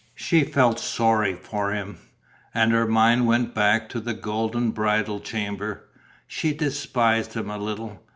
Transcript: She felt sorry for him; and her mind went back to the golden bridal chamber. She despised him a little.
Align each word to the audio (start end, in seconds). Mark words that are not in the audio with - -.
She 0.15 0.43
felt 0.43 0.79
sorry 0.79 1.35
for 1.35 1.71
him; 1.73 1.99
and 2.55 2.71
her 2.71 2.87
mind 2.87 3.27
went 3.27 3.53
back 3.53 3.87
to 3.89 3.99
the 3.99 4.15
golden 4.15 4.71
bridal 4.71 5.19
chamber. 5.19 5.83
She 6.25 6.53
despised 6.53 7.35
him 7.35 7.51
a 7.51 7.57
little. 7.59 8.01